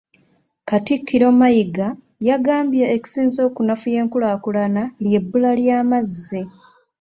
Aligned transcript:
Katikkiro 0.69 1.27
Mayiga 1.39 1.87
yagambye 2.29 2.83
ekisinze 2.95 3.39
okunafuya 3.49 3.97
enkulaakulana 4.03 4.83
ly’ebbula 5.03 5.51
ly’amazzi. 5.59 6.41